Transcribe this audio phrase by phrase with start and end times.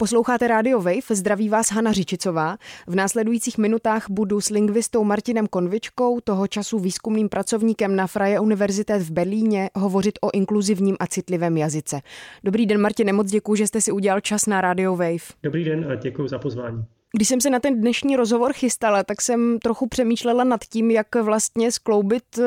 [0.00, 2.56] Posloucháte Radio Wave, zdraví vás Hana Řičicová.
[2.86, 9.02] V následujících minutách budu s lingvistou Martinem Konvičkou, toho času výzkumným pracovníkem na Freie Universität
[9.02, 12.00] v Berlíně, hovořit o inkluzivním a citlivém jazyce.
[12.44, 15.24] Dobrý den, Martine, moc děkuji, že jste si udělal čas na Radio Wave.
[15.42, 16.84] Dobrý den a děkuji za pozvání.
[17.16, 21.14] Když jsem se na ten dnešní rozhovor chystala, tak jsem trochu přemýšlela nad tím, jak
[21.14, 22.42] vlastně skloubit eh,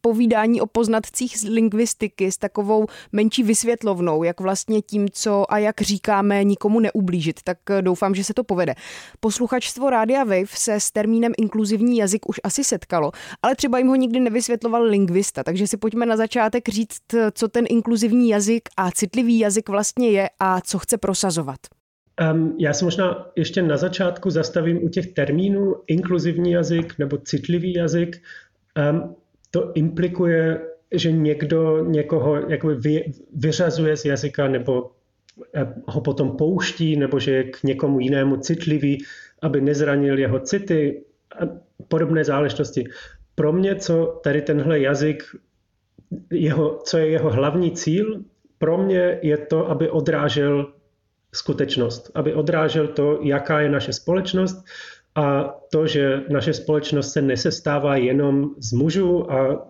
[0.00, 5.80] povídání o poznatcích z lingvistiky s takovou menší vysvětlovnou, jak vlastně tím, co a jak
[5.80, 7.40] říkáme, nikomu neublížit.
[7.44, 8.74] Tak eh, doufám, že se to povede.
[9.20, 13.12] Posluchačstvo Rádia Wave se s termínem inkluzivní jazyk už asi setkalo,
[13.42, 17.64] ale třeba jim ho nikdy nevysvětloval lingvista, takže si pojďme na začátek říct, co ten
[17.68, 21.75] inkluzivní jazyk a citlivý jazyk vlastně je a co chce prosazovat.
[22.32, 27.72] Um, já se možná ještě na začátku zastavím u těch termínů inkluzivní jazyk nebo citlivý
[27.74, 28.22] jazyk.
[28.90, 29.16] Um,
[29.50, 30.60] to implikuje,
[30.92, 34.90] že někdo někoho jakoby vy, vyřazuje z jazyka nebo
[35.86, 39.04] ho potom pouští, nebo že je k někomu jinému citlivý,
[39.42, 41.04] aby nezranil jeho city
[41.40, 41.46] a
[41.88, 42.84] podobné záležitosti.
[43.34, 45.22] Pro mě, co tady tenhle jazyk,
[46.32, 48.24] jeho, co je jeho hlavní cíl,
[48.58, 50.72] pro mě je to, aby odrážel
[51.36, 54.64] skutečnost, aby odrážel to, jaká je naše společnost
[55.14, 59.68] a to, že naše společnost se nesestává jenom z mužů a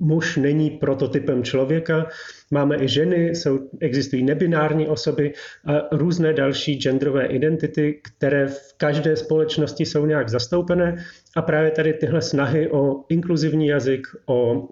[0.00, 2.06] muž není prototypem člověka.
[2.50, 5.32] Máme i ženy, jsou, existují nebinární osoby
[5.66, 10.96] a různé další genderové identity, které v každé společnosti jsou nějak zastoupené.
[11.36, 14.68] A právě tady tyhle snahy o inkluzivní jazyk, o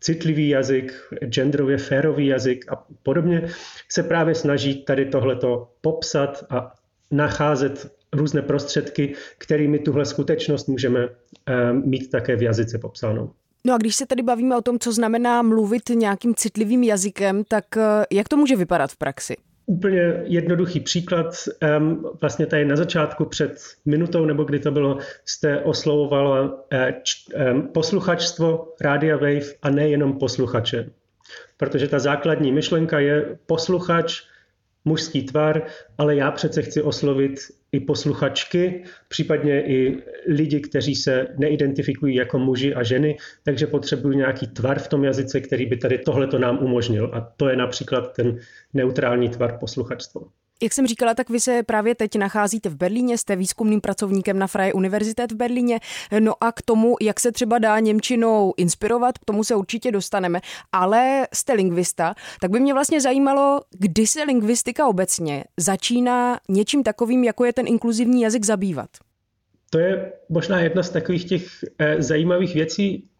[0.00, 0.92] citlivý jazyk,
[1.24, 3.48] genderově férový jazyk a podobně,
[3.88, 6.72] se právě snaží tady tohleto popsat a
[7.10, 11.08] nacházet různé prostředky, kterými tuhle skutečnost můžeme
[11.48, 13.30] eh, mít také v jazyce popsanou.
[13.64, 17.64] No a když se tady bavíme o tom, co znamená mluvit nějakým citlivým jazykem, tak
[17.76, 19.36] eh, jak to může vypadat v praxi?
[19.70, 21.34] Úplně jednoduchý příklad.
[22.20, 27.02] Vlastně tady na začátku před minutou, nebo kdy to bylo, jste oslovovalo eh,
[27.74, 30.90] posluchačstvo Rádia Wave a nejenom posluchače.
[31.56, 34.22] Protože ta základní myšlenka je posluchač,
[34.84, 35.62] mužský tvar,
[35.98, 37.40] ale já přece chci oslovit
[37.72, 44.46] i posluchačky, případně i lidi, kteří se neidentifikují jako muži a ženy, takže potřebují nějaký
[44.46, 47.10] tvar v tom jazyce, který by tady tohleto nám umožnil.
[47.14, 48.38] A to je například ten
[48.74, 50.20] neutrální tvar posluchačstva.
[50.62, 54.46] Jak jsem říkala, tak vy se právě teď nacházíte v Berlíně, jste výzkumným pracovníkem na
[54.46, 55.80] Freie Universität v Berlíně.
[56.20, 60.40] No a k tomu, jak se třeba dá Němčinou inspirovat, k tomu se určitě dostaneme.
[60.72, 67.24] Ale jste lingvista, tak by mě vlastně zajímalo, kdy se lingvistika obecně začíná něčím takovým,
[67.24, 68.90] jako je ten inkluzivní jazyk zabývat.
[69.70, 71.46] To je možná jedna z takových těch
[71.78, 73.10] eh, zajímavých věcí,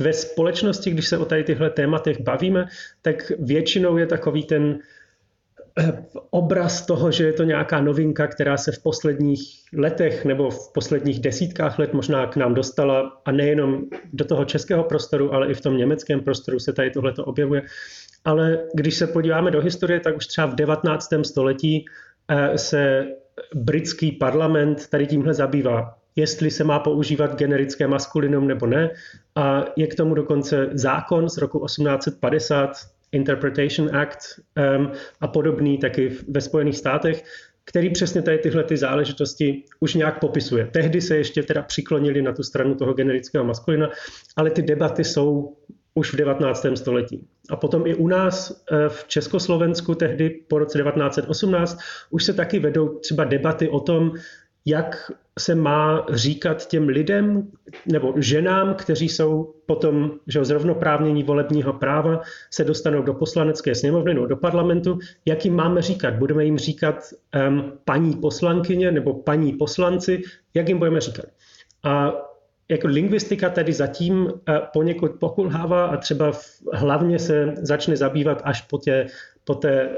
[0.00, 2.66] ve společnosti, když se o tady těchto tématech bavíme,
[3.02, 4.78] tak většinou je takový ten
[6.30, 9.40] obraz toho, že je to nějaká novinka, která se v posledních
[9.76, 13.82] letech nebo v posledních desítkách let možná k nám dostala a nejenom
[14.12, 17.62] do toho českého prostoru, ale i v tom německém prostoru se tady tohleto objevuje.
[18.24, 21.08] Ale když se podíváme do historie, tak už třeba v 19.
[21.22, 21.84] století
[22.28, 23.06] eh, se
[23.54, 28.90] britský parlament tady tímhle zabývá jestli se má používat generické maskulinum nebo ne.
[29.34, 32.70] A je k tomu dokonce zákon z roku 1850,
[33.12, 34.18] Interpretation Act
[34.78, 37.24] um, a podobný taky ve Spojených státech,
[37.64, 40.66] který přesně tady tyhle ty záležitosti už nějak popisuje.
[40.66, 43.90] Tehdy se ještě teda přiklonili na tu stranu toho generického maskulina,
[44.36, 45.56] ale ty debaty jsou
[45.94, 46.66] už v 19.
[46.74, 47.26] století.
[47.50, 51.78] A potom i u nás eh, v Československu tehdy po roce 1918
[52.10, 54.12] už se taky vedou třeba debaty o tom,
[54.66, 57.48] jak se má říkat těm lidem
[57.86, 64.26] nebo ženám, kteří jsou potom že zrovnoprávnění volebního práva, se dostanou do poslanecké sněmovny nebo
[64.26, 66.14] do parlamentu, jak jim máme říkat?
[66.14, 67.04] Budeme jim říkat
[67.48, 70.22] um, paní poslankyně nebo paní poslanci,
[70.54, 71.26] jak jim budeme říkat?
[71.84, 72.12] A
[72.68, 74.30] jako lingvistika tady zatím uh,
[74.72, 79.06] poněkud pokulhává a třeba v, hlavně se začne zabývat až po té,
[79.44, 79.88] po té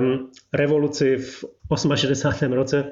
[0.00, 1.44] um, revoluci v
[1.94, 2.52] 68.
[2.52, 2.84] roce,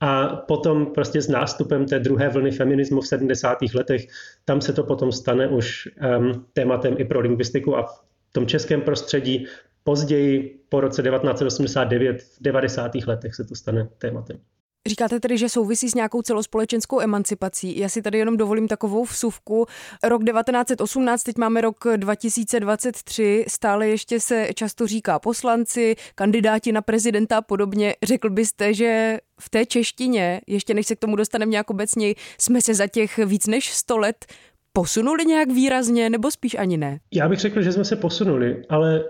[0.00, 3.58] a potom prostě s nástupem té druhé vlny feminismu v 70.
[3.74, 4.06] letech,
[4.44, 5.88] tam se to potom stane už
[6.18, 8.02] um, tématem i pro lingvistiku a v
[8.32, 9.46] tom českém prostředí
[9.84, 12.92] později po roce 1989, v 90.
[13.06, 14.40] letech se to stane tématem.
[14.86, 17.78] Říkáte tedy, že souvisí s nějakou celospolečenskou emancipací.
[17.78, 19.66] Já si tady jenom dovolím takovou vsuvku.
[20.02, 27.36] Rok 1918, teď máme rok 2023, stále ještě se často říká poslanci, kandidáti na prezidenta
[27.36, 27.94] a podobně.
[28.02, 32.62] Řekl byste, že v té češtině, ještě než se k tomu dostaneme nějak obecně, jsme
[32.62, 34.26] se za těch víc než 100 let
[34.72, 37.00] posunuli nějak výrazně, nebo spíš ani ne?
[37.12, 39.04] Já bych řekl, že jsme se posunuli, ale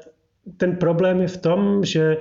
[0.56, 2.16] ten problém je v tom, že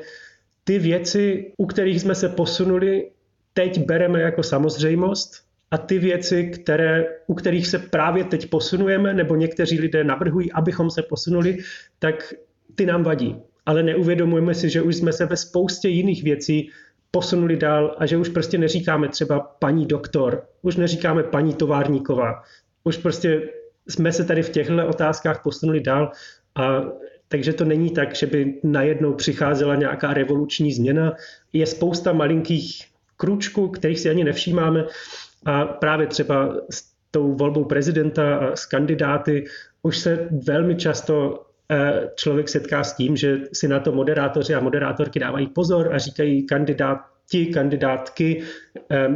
[0.64, 3.12] ty věci, u kterých jsme se posunuli,
[3.54, 5.32] teď bereme jako samozřejmost
[5.72, 10.90] a ty věci, které, u kterých se právě teď posunujeme, nebo někteří lidé navrhují, abychom
[10.90, 11.58] se posunuli,
[12.00, 12.34] tak
[12.76, 13.36] ty nám vadí.
[13.66, 16.70] Ale neuvědomujeme si, že už jsme se ve spoustě jiných věcí
[17.12, 22.44] posunuli dál a že už prostě neříkáme třeba paní doktor, už neříkáme paní továrníková,
[22.84, 23.42] už prostě
[23.88, 26.12] jsme se tady v těchto otázkách posunuli dál
[26.56, 26.82] a
[27.28, 31.14] takže to není tak, že by najednou přicházela nějaká revoluční změna.
[31.54, 32.86] Je spousta malinkých
[33.20, 34.86] kručků, kterých si ani nevšímáme.
[35.46, 39.46] A právě třeba s tou volbou prezidenta a s kandidáty
[39.84, 44.60] už se velmi často eh, člověk setká s tím, že si na to moderátoři a
[44.60, 47.00] moderátorky dávají pozor a říkají kandidát,
[47.30, 48.44] ti kandidátky,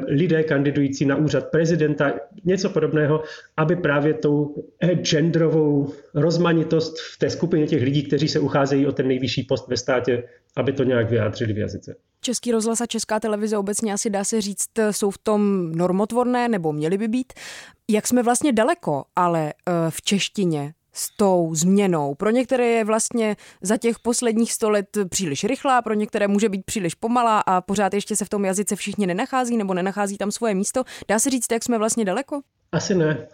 [0.08, 2.14] lidé kandidující na úřad prezidenta,
[2.46, 3.24] něco podobného,
[3.58, 8.92] aby právě tou eh, genderovou rozmanitost v té skupině těch lidí, kteří se ucházejí o
[8.92, 10.24] ten nejvyšší post ve státě,
[10.56, 11.96] aby to nějak vyjádřili v jazyce.
[12.22, 16.74] Český rozhlas a Česká televize obecně asi dá se říct, jsou v tom normotvorné nebo
[16.74, 17.34] měly by být.
[17.90, 22.16] Jak jsme vlastně daleko, ale eh, v češtině s tou změnou.
[22.16, 26.66] Pro některé je vlastně za těch posledních sto let příliš rychlá, pro některé může být
[26.66, 30.56] příliš pomalá a pořád ještě se v tom jazyce všichni nenachází nebo nenachází tam svoje
[30.56, 30.84] místo.
[31.08, 32.42] Dá se říct, jak jsme vlastně daleko?
[32.72, 33.28] Asi ne.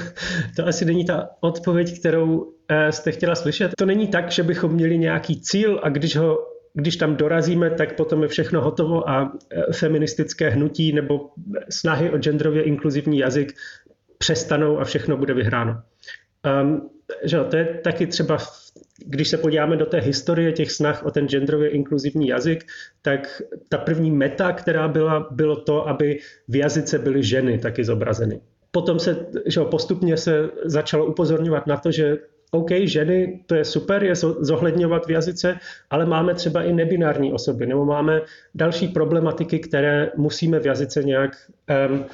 [0.56, 3.72] to asi není ta odpověď, kterou eh, jste chtěla slyšet.
[3.78, 7.96] To není tak, že bychom měli nějaký cíl a když ho když tam dorazíme, tak
[7.96, 11.30] potom je všechno hotovo a eh, feministické hnutí nebo
[11.70, 13.52] snahy o genderově inkluzivní jazyk
[14.18, 15.82] přestanou a všechno bude vyhráno.
[16.62, 16.90] Um,
[17.24, 18.38] že to je taky třeba,
[19.06, 22.64] když se podíváme do té historie těch snah o ten genderově inkluzivní jazyk,
[23.02, 26.18] tak ta první meta, která byla, bylo to, aby
[26.48, 28.40] v jazyce byly ženy taky zobrazeny.
[28.70, 32.16] Potom se že postupně se začalo upozorňovat na to, že
[32.50, 35.58] OK, ženy, to je super, je zohledňovat v jazyce,
[35.90, 38.20] ale máme třeba i nebinární osoby, nebo máme
[38.54, 41.30] další problematiky, které musíme v jazyce nějak
[41.90, 42.04] um,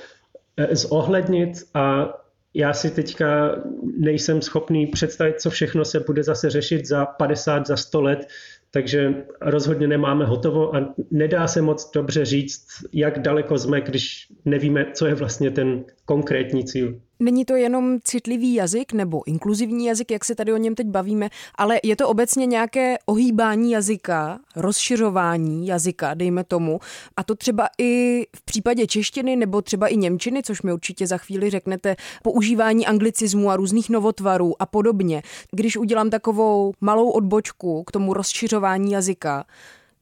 [0.73, 2.15] zohlednit a
[2.55, 3.57] já si teďka
[3.99, 8.29] nejsem schopný představit, co všechno se bude zase řešit za 50, za 100 let,
[8.71, 14.87] takže rozhodně nemáme hotovo a nedá se moc dobře říct, jak daleko jsme, když nevíme,
[14.95, 17.01] co je vlastně ten konkrétní cíl.
[17.23, 21.29] Není to jenom citlivý jazyk nebo inkluzivní jazyk, jak se tady o něm teď bavíme,
[21.55, 26.81] ale je to obecně nějaké ohýbání jazyka, rozšiřování jazyka, dejme tomu.
[27.17, 31.19] A to třeba i v případě češtiny nebo třeba i němčiny, což mi určitě za
[31.19, 35.23] chvíli řeknete, používání anglicismu a různých novotvarů a podobně.
[35.51, 39.45] Když udělám takovou malou odbočku k tomu rozšiřování jazyka,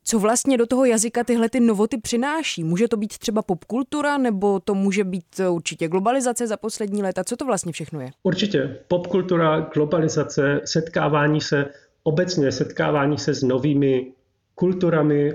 [0.04, 2.64] co vlastně do toho jazyka tyhle ty novoty přináší?
[2.64, 7.24] Může to být třeba popkultura, nebo to může být eh, určitě globalizace za poslední léta?
[7.24, 8.10] Co to vlastně všechno je?
[8.22, 8.78] Určitě.
[8.88, 11.66] Popkultura, globalizace, setkávání se,
[12.02, 14.12] obecně setkávání se s novými
[14.54, 15.32] kulturami,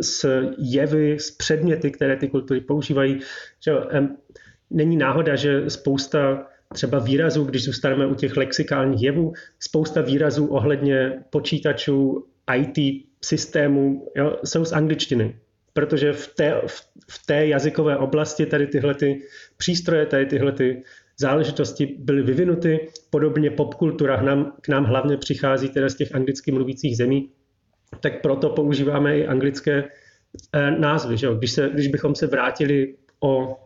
[0.00, 3.20] s jevy, s předměty, které ty kultury používají.
[4.70, 11.24] Není náhoda, že spousta třeba výrazů, když zůstaneme u těch lexikálních jevů, spousta výrazů ohledně
[11.30, 15.36] počítačů, IT systémů jo, jsou z angličtiny.
[15.72, 19.22] Protože v té, v, v té jazykové oblasti tady tyhle ty
[19.56, 20.82] přístroje, tady tyhle ty
[21.18, 22.88] záležitosti byly vyvinuty.
[23.10, 27.30] Podobně popkultura k nám, k nám hlavně přichází teda z těch anglicky mluvících zemí,
[28.00, 29.84] tak proto používáme i anglické
[30.52, 31.16] eh, názvy.
[31.16, 31.28] Že?
[31.38, 33.56] Když, se, když bychom se vrátili o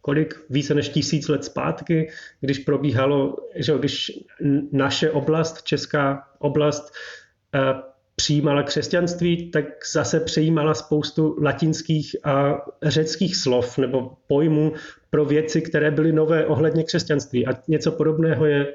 [0.00, 4.12] kolik více než tisíc let zpátky, když probíhalo, že když
[4.72, 6.92] naše oblast, česká oblast,
[7.54, 7.82] eh,
[8.18, 14.72] přijímala křesťanství, tak zase přijímala spoustu latinských a řeckých slov nebo pojmů
[15.10, 17.46] pro věci, které byly nové ohledně křesťanství.
[17.46, 18.74] A něco podobného je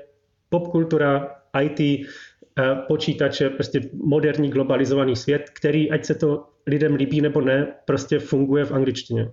[0.50, 7.41] popkultura, IT, eh, počítače, prostě moderní globalizovaný svět, který, ať se to lidem líbí nebo
[7.41, 9.31] ne, prostě funguje v angličtině.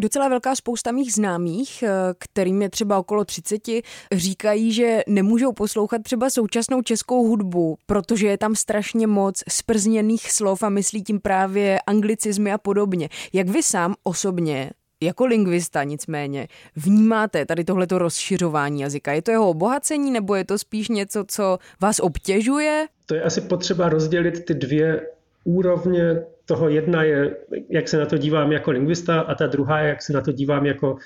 [0.00, 3.82] Docela velká spousta mých známých, eh, kterým je třeba okolo 30,
[4.12, 10.62] říkají, že nemůžou poslouchat třeba současnou českou hudbu, protože je tam strašně moc sprzněných slov
[10.62, 13.08] a myslí tím právě anglicizmy a podobně.
[13.32, 14.70] Jak vy sám osobně
[15.00, 19.12] jako lingvista nicméně vnímáte tady tohleto rozšiřování jazyka?
[19.12, 22.86] Je to jeho obohacení nebo je to spíš něco, co vás obtěžuje?
[23.06, 25.06] To je asi potřeba rozdělit ty dvě
[25.44, 27.36] úrovně toho jedna je,
[27.68, 30.32] jak se na to dívám jako lingvista a ta druhá je, jak se na to
[30.32, 30.96] dívám jako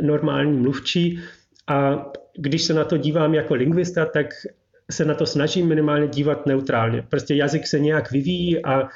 [0.00, 1.20] normální mluvčí.
[1.68, 4.26] A když se na to dívám jako lingvista, tak
[4.90, 7.02] se na to snažím minimálně dívat neutrálně.
[7.02, 8.88] Prostě jazyk se nějak vyvíjí a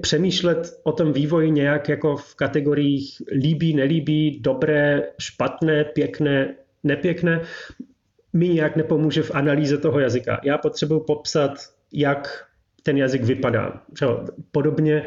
[0.00, 6.54] přemýšlet o tom vývoji nějak jako v kategoriích líbí, nelíbí, dobré, špatné, pěkné,
[6.84, 7.40] nepěkné,
[8.32, 10.40] mi nějak nepomůže v analýze toho jazyka.
[10.44, 11.50] Já potřebuji popsat,
[11.92, 12.47] jak
[12.82, 13.82] ten jazyk vypadá.
[14.52, 15.06] Podobně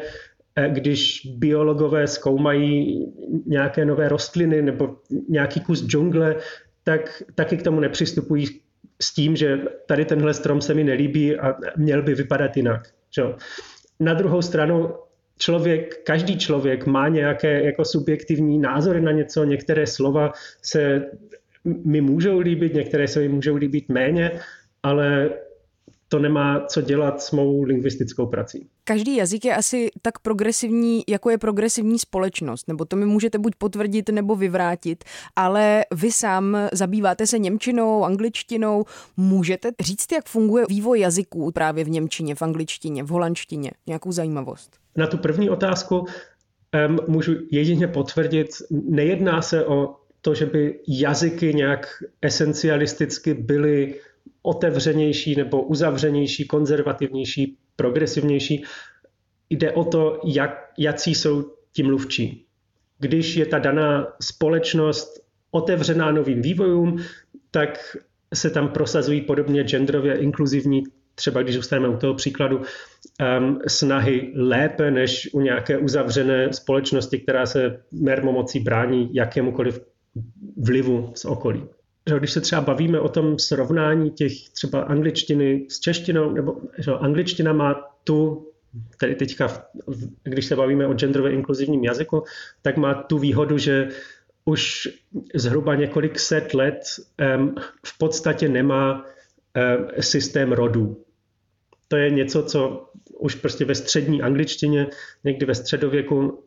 [0.56, 3.06] eh, když biologové zkoumají
[3.46, 4.96] nějaké nové rostliny nebo
[5.28, 6.36] nějaký kus džungle,
[6.84, 8.46] tak taky k tomu nepřistupují
[9.02, 12.88] s tím, že tady tenhle strom se mi nelíbí a měl by vypadat jinak.
[14.00, 14.94] Na druhou stranu
[15.38, 21.06] člověk, každý člověk má nějaké jako subjektivní názory na něco, některé slova se
[21.84, 24.30] mi můžou líbit, některé se mi můžou líbit méně,
[24.82, 25.30] ale
[26.12, 28.66] to nemá co dělat s mou lingvistickou prací.
[28.84, 33.52] Každý jazyk je asi tak progresivní, jako je progresivní společnost, nebo to mi můžete buď
[33.58, 35.04] potvrdit nebo vyvrátit,
[35.36, 38.84] ale vy sám zabýváte se němčinou, angličtinou.
[39.16, 43.70] Můžete říct, jak funguje vývoj jazyků právě v němčině, v angličtině, v holandštině?
[43.86, 44.70] Nějakou zajímavost?
[44.96, 51.54] Na tu první otázku um, můžu jedině potvrdit, nejedná se o to, že by jazyky
[51.54, 51.86] nějak
[52.22, 53.94] esencialisticky byly
[54.42, 58.64] otevřenější nebo uzavřenější, konzervativnější, progresivnější.
[59.50, 62.46] Jde o to, jak, jaký jsou ti mluvčí.
[62.98, 67.02] Když je ta daná společnost otevřená novým vývojům,
[67.50, 67.96] tak
[68.34, 70.82] se tam prosazují podobně genderově inkluzivní,
[71.14, 72.56] třeba když zůstaneme u toho příkladu,
[73.38, 79.80] um, snahy lépe než u nějaké uzavřené společnosti, která se mermomocí brání jakémukoliv
[80.56, 81.64] vlivu z okolí
[82.08, 86.90] že když se třeba bavíme o tom srovnání těch třeba angličtiny s češtinou, nebo že
[86.90, 88.48] angličtina má tu,
[89.00, 89.66] tedy teďka,
[90.22, 92.24] když se bavíme o genderově inkluzivním jazyku,
[92.62, 93.88] tak má tu výhodu, že
[94.44, 94.88] už
[95.34, 96.80] zhruba několik set let
[97.36, 97.54] um,
[97.86, 101.04] v podstatě nemá um, systém rodů.
[101.92, 104.86] To je něco, co už prostě ve střední angličtině,
[105.24, 106.42] někdy ve středověku,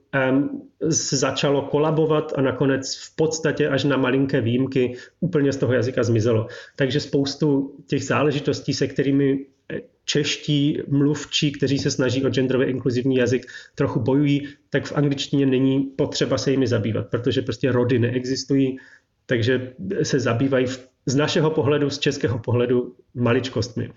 [0.89, 6.47] začalo kolabovat a nakonec v podstatě až na malinké výjimky úplně z toho jazyka zmizelo.
[6.75, 13.15] Takže spoustu těch záležitostí, se kterými eh, čeští mluvčí, kteří se snaží o genderově inkluzivní
[13.15, 18.77] jazyk, trochu bojují, tak v angličtině není potřeba se jimi zabývat, protože prostě rody neexistují,
[19.25, 19.73] takže
[20.03, 20.65] se zabývají
[21.05, 23.89] z našeho pohledu, z českého pohledu maličkostmi.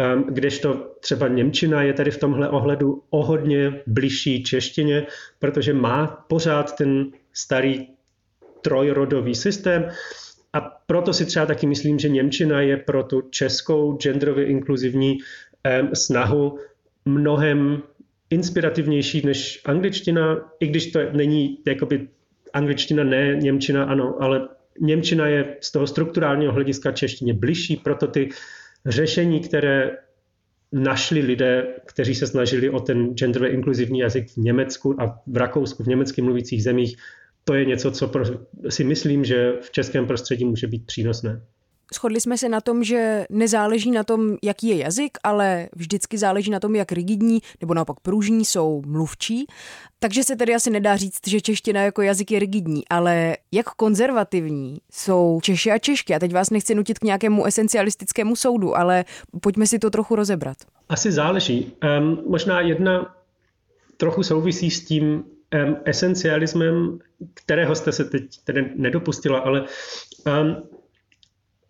[0.00, 5.06] Ehm, kdežto třeba Němčina je tady v tomhle ohledu o hodně bližší češtině,
[5.38, 7.86] protože má pořád ten starý
[8.62, 9.88] trojrodový systém.
[10.52, 15.18] A proto si třeba taky myslím, že Němčina je pro tu českou genderově inkluzivní
[15.64, 16.58] ehm, snahu
[17.04, 17.82] mnohem
[18.30, 22.08] inspirativnější než angličtina, i když to není jakoby
[22.52, 24.48] angličtina ne, Němčina ano, ale
[24.80, 28.28] Němčina je z toho strukturálního hlediska češtině bližší, proto ty
[28.86, 29.90] řešení, které
[30.72, 35.84] našli lidé, kteří se snažili o ten genderově inkluzivní jazyk v Německu a v Rakousku,
[35.84, 36.96] v německy mluvících zemích,
[37.44, 38.12] to je něco, co
[38.68, 41.42] si myslím, že v českém prostředí může být přínosné.
[41.94, 46.50] Shodli jsme se na tom, že nezáleží na tom, jaký je jazyk, ale vždycky záleží
[46.50, 49.46] na tom, jak rigidní nebo naopak pružní jsou mluvčí.
[49.98, 54.78] Takže se tedy asi nedá říct, že čeština jako jazyk je rigidní, ale jak konzervativní
[54.92, 56.14] jsou Češi a Češky.
[56.14, 59.04] A teď vás nechci nutit k nějakému esencialistickému soudu, ale
[59.40, 60.56] pojďme si to trochu rozebrat.
[60.88, 61.72] Asi záleží.
[62.00, 63.14] Um, možná jedna
[63.96, 65.24] trochu souvisí s tím um,
[65.84, 66.98] esencialismem,
[67.34, 70.56] kterého jste se teď tedy nedopustila, ale um,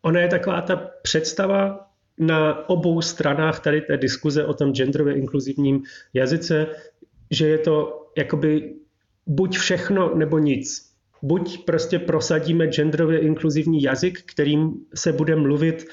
[0.02, 1.86] ona je taková ta představa
[2.18, 5.82] na obou stranách tady té diskuze o tom genderově inkluzivním
[6.14, 6.66] jazyce,
[7.30, 8.74] že je to jakoby
[9.26, 10.90] buď všechno nebo nic.
[11.22, 15.86] Buď prostě prosadíme genderově inkluzivní jazyk, kterým se bude mluvit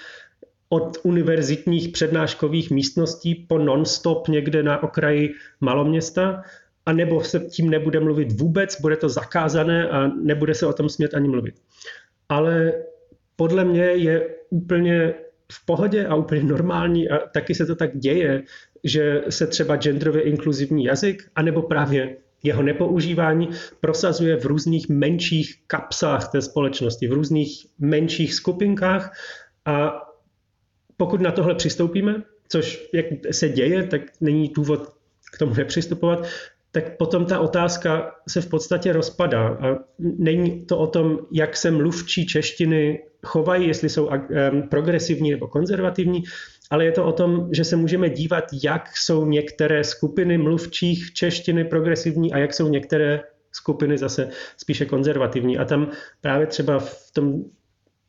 [0.70, 6.44] od univerzitních přednáškových místností po non-stop někde na okraji maloměsta,
[6.86, 10.90] a nebo se tím nebude mluvit vůbec, bude to zakázané a nebude se o tom
[10.90, 11.56] smět ani mluvit.
[12.30, 12.74] Ale
[13.38, 15.14] podle mě je úplně
[15.52, 18.44] v pohodě a úplně normální a taky se to tak děje,
[18.84, 23.50] že se třeba genderově inkluzivní jazyk, anebo právě jeho nepoužívání
[23.82, 29.18] prosazuje v různých menších kapsách té společnosti, v různých menších skupinkách.
[29.66, 30.02] A
[30.98, 34.88] pokud na tohle přistoupíme, což jak se děje, tak není důvod
[35.34, 36.28] k tomu nepřistupovat,
[36.82, 39.48] tak potom ta otázka se v podstatě rozpadá.
[39.48, 44.10] A není to o tom, jak se mluvčí češtiny chovají, jestli jsou
[44.70, 46.24] progresivní nebo konzervativní,
[46.70, 51.66] ale je to o tom, že se můžeme dívat, jak jsou některé skupiny mluvčích češtiny
[51.66, 55.58] progresivní a jak jsou některé skupiny zase spíše konzervativní.
[55.58, 55.92] A tam
[56.22, 57.44] právě třeba v tom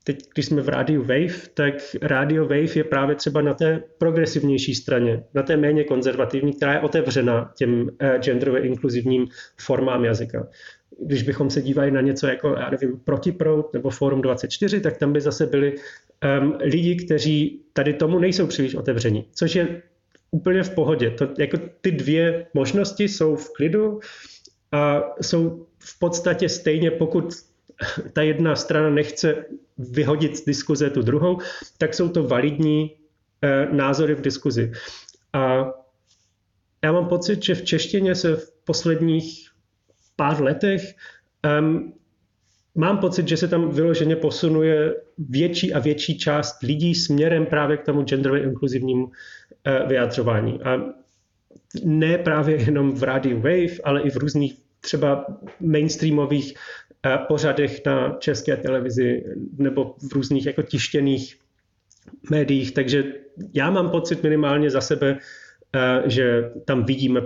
[0.08, 4.74] teď, když jsme v rádiu Wave, tak rádio Wave je právě třeba na té progresivnější
[4.74, 9.26] straně, na té méně konzervativní, která je otevřena těm eh, genderově inkluzivním
[9.60, 10.48] formám jazyka.
[11.06, 15.12] Když bychom se dívali na něco jako, já nevím, Protiprout nebo Forum 24, tak tam
[15.12, 15.74] by zase byli
[16.40, 19.82] um, lidi, kteří tady tomu nejsou příliš otevření, což je
[20.30, 21.10] úplně v pohodě.
[21.10, 24.00] To, jako ty dvě možnosti jsou v klidu
[24.72, 27.24] a jsou v podstatě stejně, pokud
[28.12, 29.44] ta jedna strana nechce
[29.78, 31.38] vyhodit z diskuze tu druhou,
[31.78, 32.90] tak jsou to validní
[33.42, 34.72] eh, názory v diskuzi.
[35.32, 35.66] A
[36.84, 39.50] já mám pocit, že v češtině se v posledních
[40.16, 40.94] pár letech
[41.60, 41.92] um,
[42.74, 47.84] mám pocit, že se tam vyloženě posunuje větší a větší část lidí směrem právě k
[47.84, 49.12] tomu genderově inkluzivnímu uh,
[49.88, 50.60] vyjadřování.
[50.62, 50.76] A
[51.84, 55.26] ne právě jenom v rádiu Wave, ale i v různých třeba
[55.60, 56.54] mainstreamových
[57.28, 59.24] pořadech na české televizi
[59.58, 61.38] nebo v různých jako tištěných
[62.30, 62.74] médiích.
[62.74, 63.04] Takže
[63.54, 67.20] já mám pocit minimálně za sebe, uh, že tam vidíme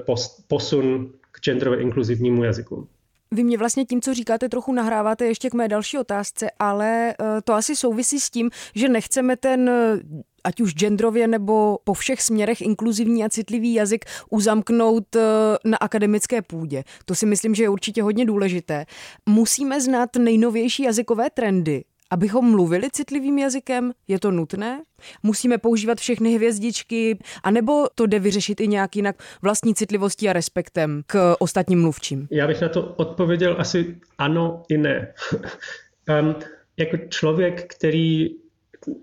[0.48, 2.88] posun k genderově inkluzivnímu jazyku.
[3.32, 7.14] Vy mě vlastně tím, co říkáte, trochu nahráváte ještě k mé další otázce, ale eh,
[7.44, 10.00] to asi souvisí s tím, že nechceme ten eh,
[10.44, 15.20] ať už genderově nebo po všech směrech inkluzivní a citlivý jazyk uzamknout eh,
[15.64, 16.84] na akademické půdě.
[17.04, 18.86] To si myslím, že je určitě hodně důležité.
[19.28, 24.82] Musíme znát nejnovější jazykové trendy, Abychom mluvili citlivým jazykem, je to nutné?
[25.22, 31.02] Musíme používat všechny hvězdičky, anebo to jde vyřešit i nějak jinak vlastní citlivostí a respektem
[31.06, 32.28] k ostatním mluvčím?
[32.30, 35.14] Já bych na to odpověděl asi ano i ne.
[36.22, 36.34] um,
[36.76, 38.30] jako člověk, který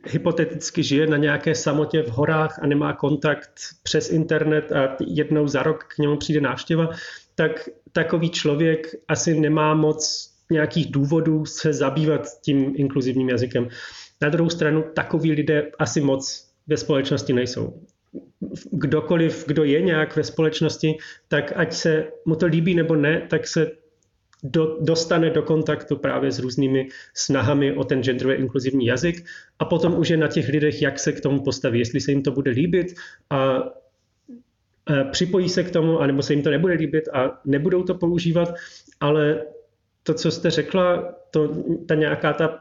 [0.07, 3.51] hypoteticky žije na nějaké samotě v horách a nemá kontakt
[3.83, 6.89] přes internet a jednou za rok k němu přijde návštěva,
[7.35, 13.67] tak takový člověk asi nemá moc nějakých důvodů se zabývat tím inkluzivním jazykem.
[14.21, 17.81] Na druhou stranu takoví lidé asi moc ve společnosti nejsou.
[18.71, 23.47] Kdokoliv, kdo je nějak ve společnosti, tak ať se mu to líbí nebo ne, tak
[23.47, 23.71] se
[24.43, 29.25] do, dostane do kontaktu právě s různými snahami o ten genderově inkluzivní jazyk
[29.59, 32.23] a potom už je na těch lidech, jak se k tomu postaví, jestli se jim
[32.23, 32.95] to bude líbit
[33.29, 33.63] a
[35.11, 38.53] připojí se k tomu, anebo se jim to nebude líbit a nebudou to používat,
[38.99, 39.45] ale
[40.03, 42.59] to, co jste řekla, to, ta nějaká ta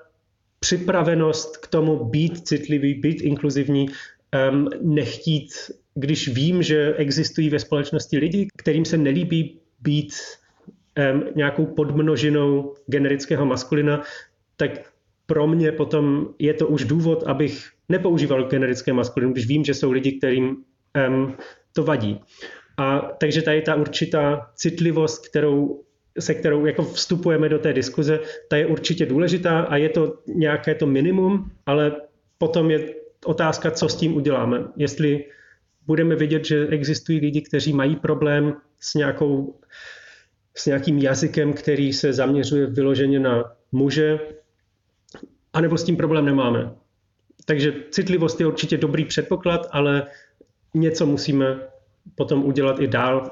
[0.60, 3.88] připravenost k tomu být citlivý, být inkluzivní,
[4.50, 5.50] um, nechtít,
[5.94, 10.12] když vím, že existují ve společnosti lidi, kterým se nelíbí být
[11.34, 14.02] nějakou podmnožinou generického maskulina,
[14.56, 14.70] tak
[15.26, 19.90] pro mě potom je to už důvod, abych nepoužíval generické maskulinu, když vím, že jsou
[19.90, 20.56] lidi, kterým
[21.08, 21.36] um,
[21.72, 22.20] to vadí.
[22.76, 25.84] A takže tady ta určitá citlivost, kterou
[26.18, 30.74] se kterou jako vstupujeme do té diskuze, ta je určitě důležitá a je to nějaké
[30.74, 31.92] to minimum, ale
[32.38, 34.64] potom je otázka, co s tím uděláme.
[34.76, 35.24] Jestli
[35.86, 39.60] budeme vidět, že existují lidi, kteří mají problém s, nějakou,
[40.58, 44.18] s nějakým jazykem, který se zaměřuje vyloženě na muže,
[45.52, 46.70] anebo s tím problém nemáme.
[47.44, 50.06] Takže citlivost je určitě dobrý předpoklad, ale
[50.74, 51.58] něco musíme
[52.14, 53.30] potom udělat i dál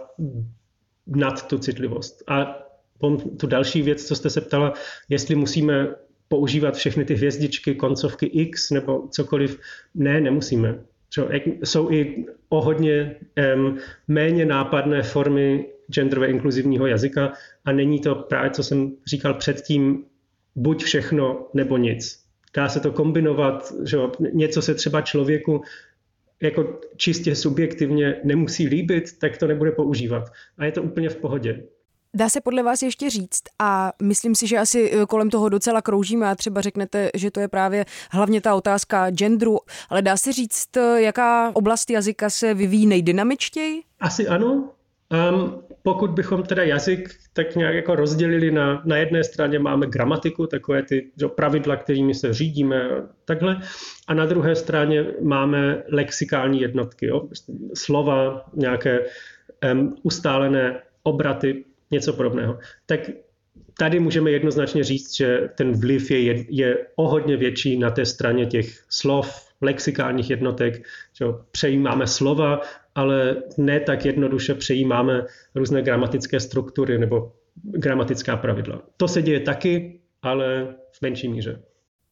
[1.07, 2.23] nad tu citlivost.
[2.27, 2.59] A
[3.41, 4.73] tu další věc, co jste se ptala,
[5.09, 5.95] jestli musíme
[6.29, 9.61] používat všechny ty hvězdičky, koncovky X nebo cokoliv.
[9.95, 10.79] Ne, nemusíme.
[11.65, 13.17] Jsou i o hodně
[13.57, 17.33] um, méně nápadné formy genderově inkluzivního jazyka
[17.65, 20.05] a není to právě, co jsem říkal předtím,
[20.55, 22.27] buď všechno nebo nic.
[22.57, 23.99] Dá se to kombinovat, že
[24.33, 25.63] něco se třeba člověku
[26.43, 30.33] jako čistě subjektivně nemusí líbit, tak to nebude používat.
[30.59, 31.63] A je to úplně v pohodě.
[32.15, 35.83] Dá se podle vás ještě říct a myslím si, že asi eh, kolem toho docela
[35.83, 40.33] kroužíme a třeba řeknete, že to je právě hlavně ta otázka genderu, ale dá se
[40.33, 43.83] říct, eh, jaká oblast jazyka se vyvíjí nejdynamičtěji?
[44.01, 44.71] Asi ano.
[45.11, 50.47] Um, pokud bychom teda jazyk tak nějak jako rozdělili na, na jedné straně máme gramatiku,
[50.47, 52.91] takové ty že, pravidla, kterými se řídíme
[53.25, 53.61] takhle,
[54.09, 57.29] a na druhé straně máme lexikální jednotky, jo,
[57.75, 59.01] slova, nějaké
[59.73, 62.59] um, ustálené obraty, něco podobného.
[62.87, 63.01] Tak
[63.79, 68.47] tady můžeme jednoznačně říct, že ten vliv je, je o hodně větší na té straně
[68.47, 70.75] těch slov, lexikálních jednotek.
[71.19, 72.61] Že přejímáme slova,
[72.97, 77.33] ale ne tak jednoduše přejímáme různé gramatické struktury nebo
[77.63, 78.83] gramatická pravidla.
[78.97, 81.63] To se děje taky, ale v menší míře.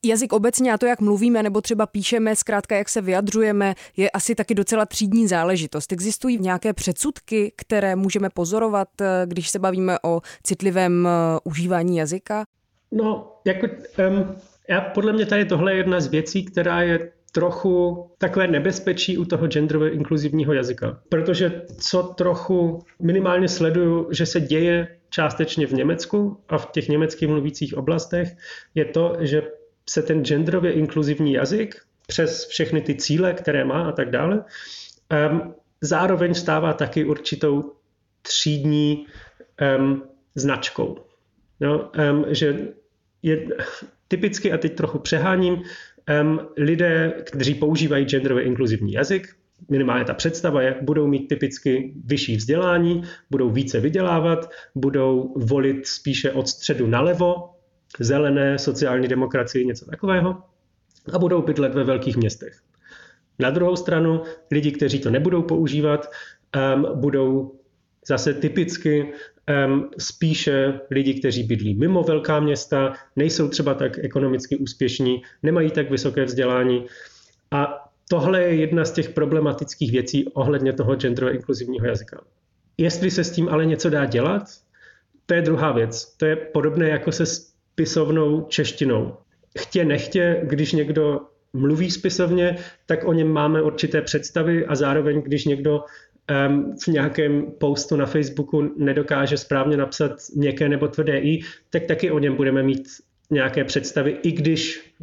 [0.05, 4.35] Jazyk obecně a to, jak mluvíme nebo třeba píšeme, zkrátka jak se vyjadřujeme, je asi
[4.35, 5.93] taky docela třídní záležitost.
[5.93, 8.89] Existují nějaké předsudky, které můžeme pozorovat,
[9.25, 12.45] když se bavíme o citlivém eh, užívání jazyka?
[12.93, 14.35] No, jako, um,
[14.69, 19.25] já, podle mě tady tohle je jedna z věcí, která je trochu takové nebezpečí u
[19.25, 21.01] toho genderově inkluzivního jazyka.
[21.09, 27.29] Protože co trochu minimálně sleduju, že se děje částečně v Německu a v těch německých
[27.29, 28.29] mluvících oblastech,
[28.75, 29.43] je to, že
[29.91, 31.75] se ten genderově inkluzivní jazyk
[32.07, 34.45] přes všechny ty cíle, které má a tak dále,
[35.31, 37.73] um, zároveň stává taky určitou
[38.23, 39.07] třídní
[39.79, 40.03] um,
[40.35, 40.99] značkou.
[41.61, 42.69] No, um, že
[43.23, 43.49] je
[44.09, 45.63] typicky, a teď trochu přeháním,
[46.23, 49.37] um, lidé, kteří používají genderově inkluzivní jazyk,
[49.71, 56.33] minimálně ta představa je, budou mít typicky vyšší vzdělání, budou více vydělávat, budou volit spíše
[56.33, 57.51] od středu nalevo,
[57.99, 60.43] zelené, sociální demokracii, něco takového,
[61.13, 62.61] a budou bydlet ve velkých městech.
[63.39, 66.11] Na druhou stranu, lidi, kteří to nebudou používat,
[66.77, 67.61] um, budou
[68.07, 69.13] zase typicky
[69.99, 76.25] spíše lidi, kteří bydlí mimo velká města, nejsou třeba tak ekonomicky úspěšní, nemají tak vysoké
[76.25, 76.87] vzdělání.
[77.51, 82.25] A tohle je jedna z těch problematických věcí ohledně toho genderově inkluzivního jazyka.
[82.79, 84.43] Jestli se s tím ale něco dá dělat,
[85.27, 86.17] to je druhá věc.
[86.17, 89.17] To je podobné jako se spisovnou češtinou.
[89.59, 91.21] Chtě nechtě, když někdo
[91.53, 95.81] mluví spisovně, tak o něm máme určité představy a zároveň, když někdo
[96.85, 102.19] v nějakém postu na Facebooku nedokáže správně napsat měkké nebo tvrdé i, tak taky o
[102.19, 102.89] něm budeme mít
[103.31, 104.95] nějaké představy, i když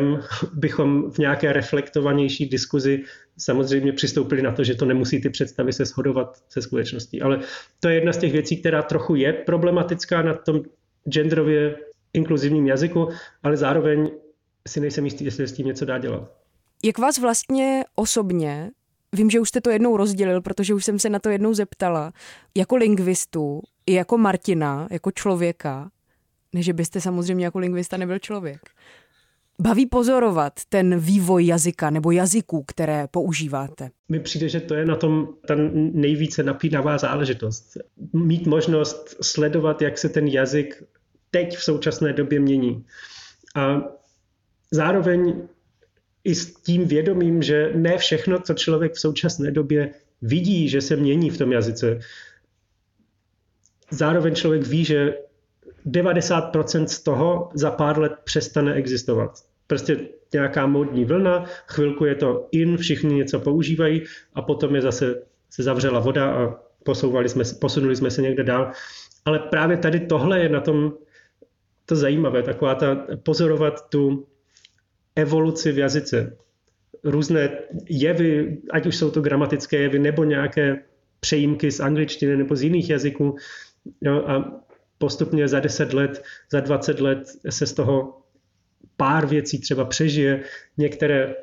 [0.00, 0.20] um,
[0.52, 3.04] bychom v nějaké reflektovanější diskuzi
[3.38, 7.22] samozřejmě přistoupili na to, že to nemusí ty představy se shodovat se skutečností.
[7.22, 7.40] Ale
[7.80, 10.62] to je jedna z těch věcí, která trochu je problematická na tom
[11.08, 11.76] genderově
[12.12, 13.08] inkluzivním jazyku,
[13.42, 14.10] ale zároveň
[14.68, 16.32] si nejsem jistý, jestli s tím něco dá dělat.
[16.84, 18.70] Jak vás vlastně osobně,
[19.12, 22.12] vím, že už jste to jednou rozdělil, protože už jsem se na to jednou zeptala,
[22.56, 25.90] jako lingvistu i jako Martina, jako člověka,
[26.52, 28.60] než že byste samozřejmě jako lingvista nebyl člověk.
[29.60, 33.90] Baví pozorovat ten vývoj jazyka nebo jazyků, které používáte?
[34.08, 37.76] Mi přijde, že to je na tom ta nejvíce napínavá záležitost.
[38.12, 40.82] Mít možnost sledovat, jak se ten jazyk
[41.30, 42.84] teď v současné době mění.
[43.54, 43.80] A
[44.70, 45.48] zároveň
[46.24, 49.90] i s tím vědomím, že ne všechno, co člověk v současné době
[50.22, 51.98] vidí, že se mění v tom jazyce.
[53.90, 55.14] Zároveň člověk ví, že
[55.86, 59.30] 90% z toho za pár let přestane existovat.
[59.66, 59.98] Prostě
[60.32, 64.04] nějaká módní vlna, chvilku je to in, všichni něco používají
[64.34, 68.72] a potom je zase se zavřela voda a posouvali jsme, posunuli jsme se někde dál.
[69.24, 70.92] Ale právě tady tohle je na tom
[71.86, 74.26] to zajímavé, taková ta pozorovat tu
[75.18, 76.36] evoluci v jazyce.
[77.04, 77.50] Různé
[77.88, 80.82] jevy, ať už jsou to gramatické jevy, nebo nějaké
[81.20, 83.36] přejímky z angličtiny nebo z jiných jazyků.
[84.00, 84.62] Jo, a
[84.98, 87.18] postupně za 10 let, za 20 let
[87.50, 88.22] se z toho
[88.96, 90.42] pár věcí třeba přežije.
[90.76, 91.34] Některé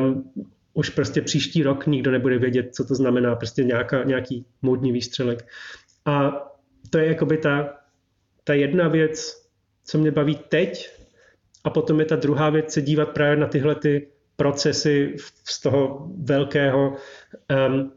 [0.00, 0.32] um,
[0.74, 5.46] už prostě příští rok nikdo nebude vědět, co to znamená, prostě nějaká, nějaký módní výstřelek.
[6.04, 6.44] A
[6.90, 7.74] to je jakoby ta,
[8.44, 9.46] ta jedna věc,
[9.84, 10.97] co mě baví teď,
[11.68, 16.08] a potom je ta druhá věc se dívat právě na tyhle ty procesy z toho
[16.24, 16.96] velkého,
[17.68, 17.92] um,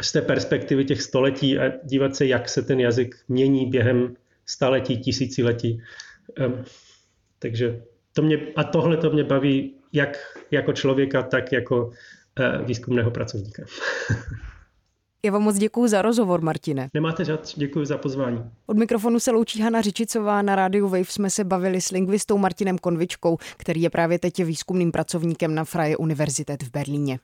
[0.00, 4.14] z té perspektivy těch století a dívat se, jak se ten jazyk mění během
[4.46, 5.82] staletí, tisíciletí.
[6.46, 6.64] Um,
[7.38, 13.10] takže to mě, a tohle to mě baví jak jako člověka, tak jako uh, výzkumného
[13.10, 13.62] pracovníka.
[15.24, 16.88] Já vám moc děkuji za rozhovor, Martine.
[16.94, 18.50] Nemáte žád, děkuji za pozvání.
[18.66, 20.42] Od mikrofonu se loučí Hana Řičicová.
[20.42, 24.92] Na rádiu Wave jsme se bavili s lingvistou Martinem Konvičkou, který je právě teď výzkumným
[24.92, 27.18] pracovníkem na Freie Universität v Berlíně.